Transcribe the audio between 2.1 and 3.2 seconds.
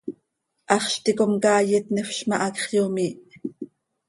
ma, hacx yomiih.